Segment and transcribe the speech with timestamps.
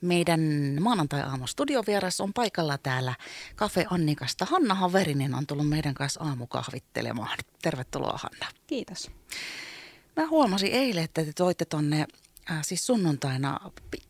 [0.00, 0.40] Meidän
[0.80, 3.14] maanantai-aamu studiovieras on paikalla täällä
[3.56, 4.44] Cafe Annikasta.
[4.44, 7.38] Hanna Haverinen on tullut meidän kanssa aamukahvittelemaan.
[7.62, 8.46] Tervetuloa Hanna.
[8.66, 9.10] Kiitos.
[10.16, 12.06] Mä huomasin eilen, että te toitte tonne
[12.50, 13.60] äh, siis sunnuntaina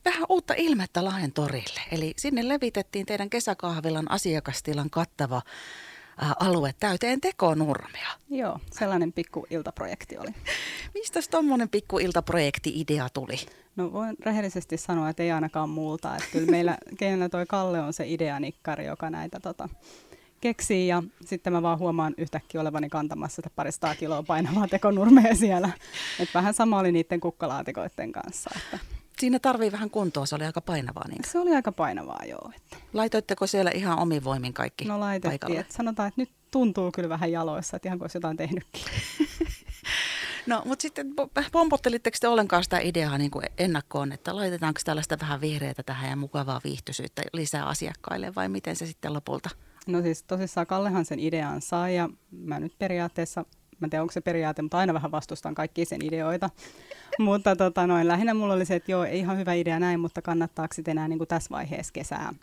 [0.04, 1.80] vähän uutta ilmettä Lahden torille.
[1.92, 5.42] Eli sinne levitettiin teidän kesäkahvilan asiakastilan kattava
[6.40, 8.08] alue täyteen tekonurmia.
[8.30, 10.30] Joo, sellainen pikku iltaprojekti oli.
[10.94, 13.36] Mistä tuommoinen pikku iltaprojekti-idea tuli?
[13.76, 16.16] No voin rehellisesti sanoa, että ei ainakaan muulta.
[16.16, 19.68] Että kyllä meillä, kenellä toi Kalle on se ideanikkari, joka näitä tota,
[20.40, 25.70] keksii ja sitten mä vaan huomaan yhtäkkiä olevani kantamassa sitä paristaa kiloa painavaa tekonurmea siellä.
[26.20, 28.50] Et vähän sama oli niiden kukkalaatikoiden kanssa.
[28.56, 28.97] Että.
[29.18, 31.08] Siinä tarvii vähän kuntoa, se oli aika painavaa.
[31.08, 31.24] Niin.
[31.26, 32.50] Se oli aika painavaa, joo.
[32.56, 32.76] Että.
[32.92, 37.32] Laitoitteko siellä ihan omin voimin kaikki No laitettiin, että sanotaan, että nyt tuntuu kyllä vähän
[37.32, 38.82] jaloissa, että ihan kuin olisi jotain tehnytkin.
[40.46, 41.14] No, mutta sitten
[41.52, 46.16] pompottelitteko te ollenkaan sitä ideaa niin kuin ennakkoon, että laitetaanko tällaista vähän vihreätä tähän ja
[46.16, 49.50] mukavaa viihtyisyyttä lisää asiakkaille vai miten se sitten lopulta?
[49.86, 53.44] No siis tosissaan Kallehan sen idean sai ja mä nyt periaatteessa,
[53.80, 56.50] mä en tiedä onko se periaate, mutta aina vähän vastustan kaikkia sen ideoita.
[57.18, 60.22] mutta tota noin, lähinnä mulla oli se, että joo, ei ihan hyvä idea näin, mutta
[60.22, 62.34] kannattaako sitten enää niin kuin tässä vaiheessa kesää.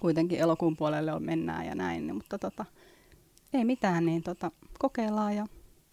[0.00, 2.64] Kuitenkin elokuun puolelle on mennään ja näin, niin, mutta tota,
[3.52, 5.46] ei mitään, niin tota, kokeillaan ja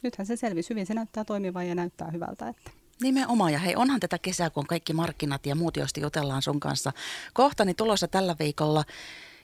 [0.04, 0.86] nythän se selvisi hyvin.
[0.86, 2.48] Se näyttää toimivan ja näyttää hyvältä.
[2.48, 2.72] Että.
[3.02, 6.92] Nimenomaan, ja hei, onhan tätä kesää, kun kaikki markkinat ja muut, joista jutellaan sun kanssa
[7.34, 8.84] kohta, niin tulossa tällä viikolla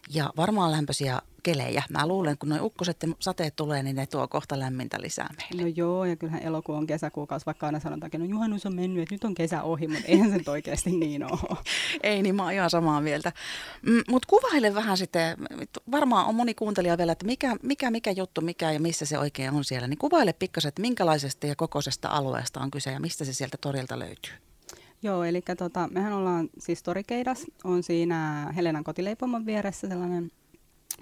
[0.09, 1.83] ja varmaan lämpöisiä kelejä.
[1.89, 5.61] Mä luulen, kun noin ukkoset ja sateet tulee, niin ne tuo kohta lämmintä lisää meille.
[5.61, 9.15] No joo, ja kyllähän elokuu on kesäkuukausi, vaikka aina sanotaankin, no juhannus on mennyt, että
[9.15, 11.57] nyt on kesä ohi, mutta eihän se nyt oikeasti niin ole.
[12.03, 13.31] Ei, niin mä oon ihan samaa mieltä.
[13.81, 15.37] Mm, mutta kuvaile vähän sitten,
[15.91, 19.53] varmaan on moni kuuntelija vielä, että mikä, mikä, mikä juttu, mikä ja missä se oikein
[19.53, 19.87] on siellä.
[19.87, 23.99] Niin kuvaile pikkasen, että minkälaisesta ja kokoisesta alueesta on kyse ja mistä se sieltä torilta
[23.99, 24.50] löytyy.
[25.03, 30.31] Joo, eli tota, mehän ollaan siis Torikeidas, on siinä Helenan kotileipomon vieressä sellainen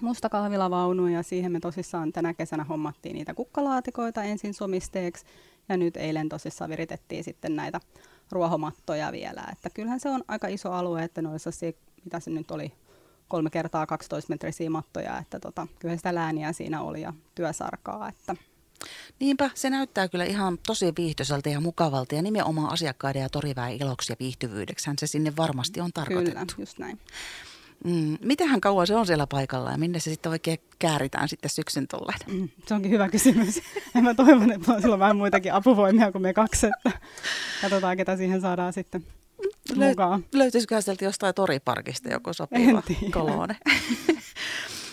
[0.00, 5.24] musta kahvilavaunu ja siihen me tosissaan tänä kesänä hommattiin niitä kukkalaatikoita ensin somisteeksi.
[5.68, 7.80] Ja nyt eilen tosissaan viritettiin sitten näitä
[8.30, 9.44] ruohomattoja vielä.
[9.52, 12.72] Että kyllähän se on aika iso alue, että ne olisi mitä se nyt oli,
[13.28, 18.36] kolme kertaa 12 metrisiä mattoja, että tota, kyllä sitä lääniä siinä oli ja työsarkaa, että
[19.20, 24.12] Niinpä, se näyttää kyllä ihan tosi viihtyisältä ja mukavalta ja nimenomaan asiakkaiden ja toriväen iloksi
[24.12, 26.54] ja viihtyvyydeksi se sinne varmasti on tarkoitettu.
[26.54, 26.98] Kyllä, just näin.
[27.84, 31.88] Mm, mitenhän kauan se on siellä paikalla ja minne se sitten oikein kääritään sitten syksyn
[31.88, 32.18] tulleen?
[32.26, 33.60] Mm, se onkin hyvä kysymys.
[33.94, 37.00] Ja mä toivon, että on silloin vähän muitakin apuvoimia kuin me kaksi, että
[37.62, 39.04] katsotaan ketä siihen saadaan sitten
[39.74, 40.24] mukaan.
[40.34, 43.56] Löytyisikö sieltä jostain toriparkista joku sopiva kolone?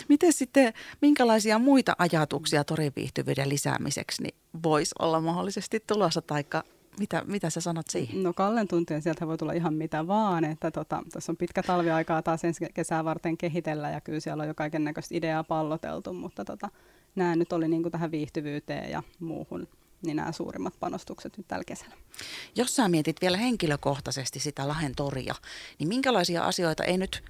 [0.09, 6.63] Miten sitten, minkälaisia muita ajatuksia toriviihtyvyyden lisäämiseksi niin voisi olla mahdollisesti tulossa, taikka
[6.99, 8.23] mitä, mitä sä sanot siihen?
[8.23, 12.21] No Kallen tuntien sieltä voi tulla ihan mitä vaan, että tota, tässä on pitkä talviaikaa
[12.21, 16.45] taas ensi kesää varten kehitellä ja kyllä siellä on jo kaiken näköistä ideaa palloteltu, mutta
[16.45, 16.69] tota,
[17.15, 19.67] nämä nyt oli niin kuin tähän viihtyvyyteen ja muuhun
[20.01, 21.95] niin nämä suurimmat panostukset nyt tällä kesällä.
[22.55, 25.35] Jos sä mietit vielä henkilökohtaisesti sitä Lahen toria,
[25.79, 27.23] niin minkälaisia asioita ei nyt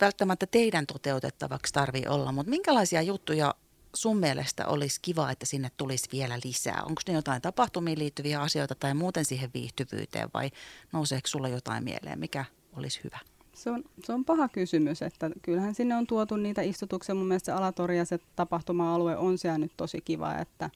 [0.00, 3.54] välttämättä teidän toteutettavaksi tarvii olla, mutta minkälaisia juttuja
[3.94, 6.82] sun mielestä olisi kiva, että sinne tulisi vielä lisää?
[6.86, 10.50] Onko ne jotain tapahtumiin liittyviä asioita tai muuten siihen viihtyvyyteen vai
[10.92, 12.44] nouseeko sulla jotain mieleen, mikä
[12.76, 13.18] olisi hyvä?
[13.54, 17.14] Se on, se on paha kysymys, että kyllähän sinne on tuotu niitä istutuksia.
[17.14, 20.70] Mun mielestä se Alatori ja se tapahtuma-alue on siellä nyt tosi kiva, että,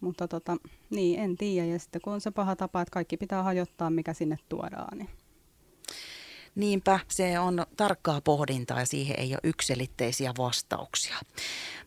[0.00, 0.56] mutta tota,
[0.90, 1.66] niin, en tiedä.
[1.66, 5.10] Ja sitten kun on se paha tapa, että kaikki pitää hajottaa, mikä sinne tuodaan, niin
[6.54, 11.16] Niinpä, se on tarkkaa pohdintaa ja siihen ei ole yksilitteisiä vastauksia.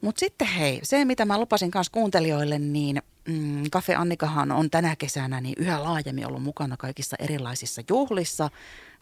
[0.02, 4.96] Mutta sitten hei, se mitä mä lupasin kanssa kuuntelijoille, niin mm, Cafe Annikahan on tänä
[4.96, 8.50] kesänä niin yhä laajemmin ollut mukana kaikissa erilaisissa juhlissa,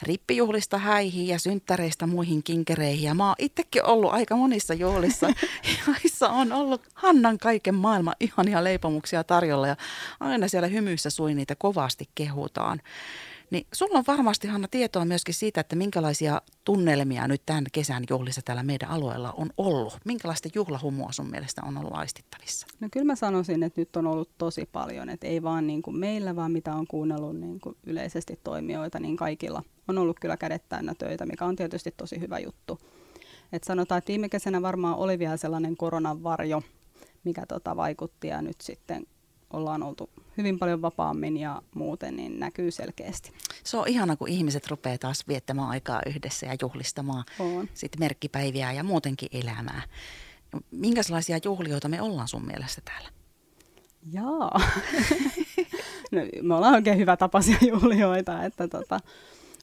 [0.01, 3.03] rippijuhlista häihin ja synttäreistä muihin kinkereihin.
[3.03, 5.27] Ja mä oon itsekin ollut aika monissa juhlissa,
[5.87, 9.75] joissa on ollut Hannan kaiken maailman ihania leipomuksia tarjolla ja
[10.19, 12.81] aina siellä hymyissä sui niitä kovasti kehutaan.
[13.51, 18.41] Niin sulla on varmasti, Hanna, tietoa myöskin siitä, että minkälaisia tunnelmia nyt tämän kesän juhlissa
[18.45, 19.97] täällä meidän alueella on ollut.
[20.05, 22.67] Minkälaista juhlahumua sun mielestä on ollut aistittavissa?
[22.79, 25.09] No kyllä mä sanoisin, että nyt on ollut tosi paljon.
[25.09, 29.17] Että ei vaan niin kuin meillä, vaan mitä on kuunnellut niin kuin yleisesti toimijoita, niin
[29.17, 32.79] kaikilla on ollut kyllä kädet täynnä töitä, mikä on tietysti tosi hyvä juttu.
[33.53, 36.61] Et sanotaan, että viime kesänä varmaan oli vielä sellainen koronan varjo,
[37.23, 39.07] mikä tota vaikutti ja nyt sitten
[39.53, 40.09] ollaan oltu
[40.41, 43.31] hyvin paljon vapaammin ja muuten, niin näkyy selkeästi.
[43.63, 47.69] Se on ihana, kun ihmiset rupeaa taas viettämään aikaa yhdessä ja juhlistamaan on.
[47.73, 49.81] Sit merkkipäiviä ja muutenkin elämää.
[50.71, 53.09] Minkälaisia juhlioita me ollaan sun mielestä täällä?
[54.11, 54.61] Jaa.
[56.11, 58.99] no, me ollaan oikein hyvä tapaisia juhlioita, että tota,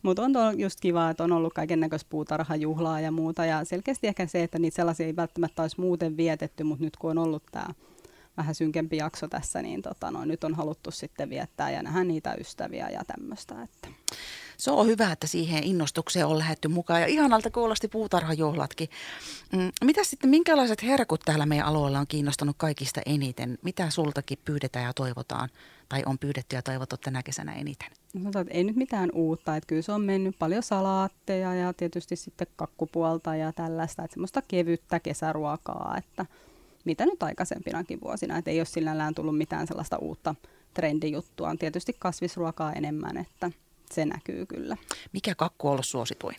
[0.02, 3.44] Mutta on just kiva, että on ollut kaiken näköistä puutarhajuhlaa ja muuta.
[3.44, 7.10] Ja selkeästi ehkä se, että niitä sellaisia ei välttämättä olisi muuten vietetty, mutta nyt kun
[7.10, 7.66] on ollut tämä
[8.38, 12.34] vähän synkempi jakso tässä, niin tota, no, nyt on haluttu sitten viettää ja nähdä niitä
[12.34, 13.62] ystäviä ja tämmöistä.
[13.62, 13.88] Että.
[14.56, 18.88] Se on hyvä, että siihen innostukseen on lähetty mukaan ja ihanalta kuulosti puutarhajuhlatkin.
[19.52, 23.58] Mm, mitä sitten, minkälaiset herkut täällä meidän alueella on kiinnostanut kaikista eniten?
[23.62, 25.48] Mitä sultakin pyydetään ja toivotaan
[25.88, 27.88] tai on pyydetty ja toivottu tänä kesänä eniten?
[28.14, 31.72] No, sanotaan, että ei nyt mitään uutta, että kyllä se on mennyt paljon salaatteja ja
[31.72, 36.26] tietysti sitten kakkupuolta ja tällaista, että semmoista kevyttä kesäruokaa, että
[36.84, 40.34] mitä nyt aikaisempinakin vuosina, että ei ole sinällään tullut mitään sellaista uutta
[40.74, 41.48] trendijuttua.
[41.48, 43.50] On tietysti kasvisruokaa enemmän, että
[43.92, 44.76] se näkyy kyllä.
[45.12, 46.36] Mikä kakku on ollut suosituin?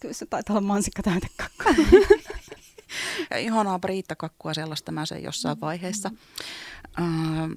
[0.00, 1.64] Kyllä se taitaa olla mansikkatäytekakku.
[3.30, 6.10] ja ihanaa briittakakkua, sellaista mä sen jossain vaiheessa.
[6.98, 7.56] Mm.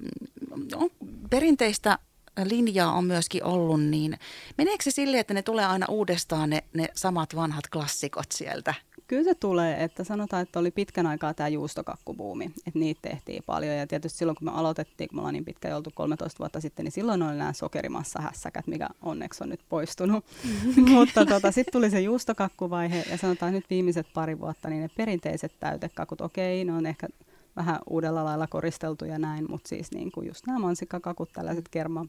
[0.74, 0.90] on
[1.30, 1.98] perinteistä
[2.44, 4.18] linjaa on myöskin ollut, niin
[4.58, 8.74] meneekö se silleen, että ne tulee aina uudestaan ne, ne samat vanhat klassikot sieltä?
[9.12, 13.76] Kyllä se tulee, että sanotaan, että oli pitkän aikaa tämä juustokakkubuumi, että niitä tehtiin paljon.
[13.76, 16.84] Ja tietysti silloin, kun me aloitettiin, kun me ollaan niin pitkä oltu 13 vuotta sitten,
[16.84, 20.24] niin silloin oli nämä sokerimassahässäkät, mikä onneksi on nyt poistunut.
[20.94, 25.52] Mutta tota, sitten tuli se juustokakkuvaihe ja sanotaan nyt viimeiset pari vuotta, niin ne perinteiset
[25.60, 27.08] täytekakut, okei, ne on ehkä
[27.56, 32.06] vähän uudella lailla koristeltu ja näin, mutta siis niin kuin just nämä mansikkakakut, tällaiset kerma,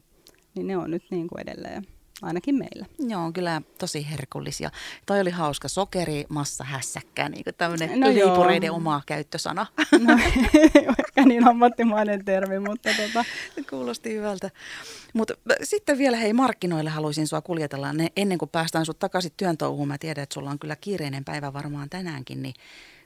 [0.54, 1.86] niin ne on nyt niin kuin edelleen
[2.22, 2.86] ainakin meillä.
[2.98, 4.70] Joo, kyllä tosi herkullisia.
[5.06, 9.66] Toi oli hauska, sokeri, massa, hässäkkä, niin kuin tämmöinen no liipureiden oma käyttösana.
[10.04, 10.18] No,
[10.98, 13.24] ehkä niin ammattimainen termi, mutta tota.
[13.70, 14.50] Kuulosti hyvältä.
[15.14, 19.56] Mutta sitten vielä hei, markkinoille haluaisin sua kuljetella ne, ennen kuin päästään sut takaisin työn
[19.56, 19.88] touhuun.
[19.88, 22.54] Mä tiedän, että sulla on kyllä kiireinen päivä varmaan tänäänkin, niin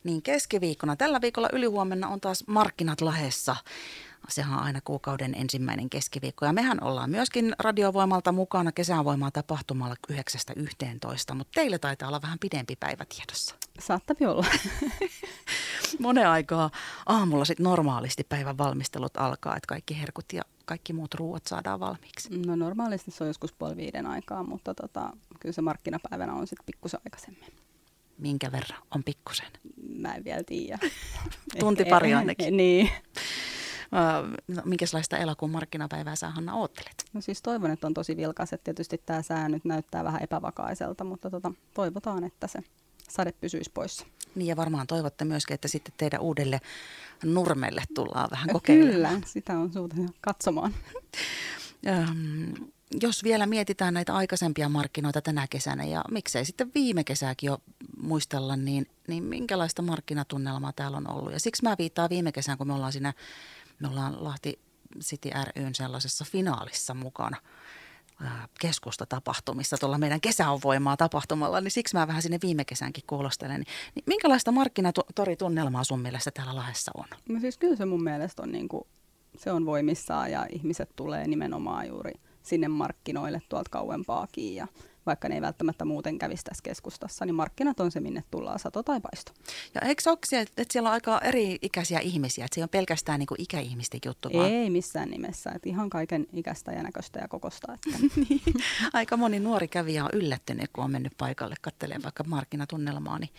[0.05, 0.97] niin keskiviikkona.
[0.97, 3.57] Tällä viikolla ylihuomenna on taas markkinat lahessa.
[4.29, 6.47] Sehän on aina kuukauden ensimmäinen keskiviikko.
[6.47, 12.77] Ja mehän ollaan myöskin radiovoimalta mukana kesävoimaa tapahtumalla 9.11, mutta teille taitaa olla vähän pidempi
[12.77, 13.55] päivä tiedossa.
[13.81, 14.47] Saattaa olla.
[15.99, 16.71] Monen aikaa
[17.07, 22.39] aamulla sitten normaalisti päivän valmistelut alkaa, että kaikki herkut ja kaikki muut ruuat saadaan valmiiksi.
[22.47, 25.11] No normaalisti se on joskus puoli viiden aikaa, mutta tota,
[25.41, 27.53] kyllä se markkinapäivänä on sitten pikkusen aikaisemmin.
[28.19, 29.47] Minkä verran on pikkusen?
[29.89, 30.79] Mä en vielä tiedä.
[31.61, 32.57] Tunti pari ainakin.
[32.63, 32.91] niin.
[34.49, 37.05] No, minkälaista elokuun markkinapäivää sä Hanna oottelet?
[37.13, 41.05] No siis toivon, että on tosi vilkas, että tietysti tämä sää nyt näyttää vähän epävakaiselta,
[41.05, 42.59] mutta tota, toivotaan, että se
[43.09, 44.07] sade pysyisi poissa.
[44.35, 46.61] Niin ja varmaan toivotte myöskin, että sitten teidän uudelle
[47.25, 49.15] nurmelle tullaan vähän kokeilemaan.
[49.15, 50.75] Kyllä, sitä on suuta katsomaan.
[53.03, 57.59] jos vielä mietitään näitä aikaisempia markkinoita tänä kesänä ja miksei sitten viime kesääkin jo
[58.01, 61.33] muistella, niin, niin minkälaista markkinatunnelmaa täällä on ollut.
[61.33, 63.13] Ja siksi mä viittaan viime kesään, kun me ollaan siinä,
[63.81, 64.61] me ollaan Lahti
[65.01, 67.37] City ryn sellaisessa finaalissa mukana
[68.61, 73.61] keskustatapahtumissa tuolla meidän kesäonvoimaa tapahtumalla, niin siksi mä vähän sinne viime kesänkin kuulostelen.
[73.95, 77.05] Niin minkälaista markkinatoritunnelmaa sun mielestä täällä Lahdessa on?
[77.29, 78.87] No siis kyllä se mun mielestä on, niin kuin,
[79.37, 82.13] se on voimissaan ja ihmiset tulee nimenomaan juuri–
[82.49, 84.67] sinne markkinoille tuolta kauempaakin ja
[85.09, 88.83] vaikka ne ei välttämättä muuten kävisi tässä keskustassa, niin markkinat on se, minne tullaan sato
[88.83, 89.33] tai paisto.
[89.75, 93.19] Ja eikö se ole että siellä on aika eri-ikäisiä ihmisiä, että se ei ole pelkästään
[93.19, 94.31] niin kuin ikäihmisten juttu?
[94.33, 94.51] Vaan...
[94.51, 97.75] Ei missään nimessä, että ihan kaiken ikäistä ja näköistä ja kokosta.
[97.75, 97.99] Että.
[98.29, 98.41] niin.
[98.93, 103.31] Aika moni nuori kävijä on yllättynyt, kun on mennyt paikalle katselemaan vaikka markkinatunnelmaa, niin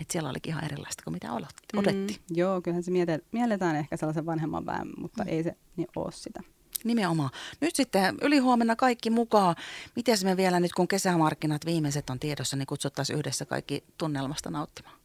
[0.00, 2.20] että siellä olikin ihan erilaista kuin mitä odotti.
[2.30, 2.90] Mm, joo, kyllähän se
[3.32, 5.28] mielletään ehkä sellaisen vanhemman väen, mutta mm.
[5.28, 6.42] ei se niin ole sitä.
[6.84, 7.30] Nimenomaan.
[7.60, 9.56] Nyt sitten ylihuomenna kaikki mukaan.
[9.96, 14.96] Miten me vielä nyt, kun kesämarkkinat viimeiset on tiedossa, niin kutsuttaisiin yhdessä kaikki tunnelmasta nauttimaan?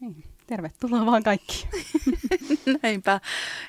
[0.00, 0.24] Niin.
[0.46, 1.68] Tervetuloa vaan kaikki.
[2.82, 3.20] Näinpä.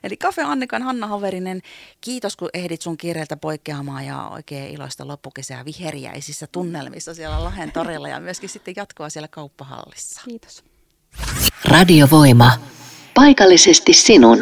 [0.04, 1.62] Eli Kafe Annikan Hanna Haverinen,
[2.02, 8.10] kiitos kun ehdit sun kiireeltä poikkeamaan ja oikein iloista loppukesää viheriäisissä tunnelmissa siellä Lahden torilla
[8.10, 10.22] ja myöskin sitten jatkoa siellä kauppahallissa.
[10.26, 10.64] Kiitos.
[11.66, 12.52] Radiovoima.
[13.14, 14.38] Paikallisesti sinun.